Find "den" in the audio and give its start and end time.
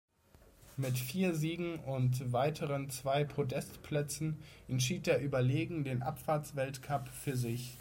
5.83-6.01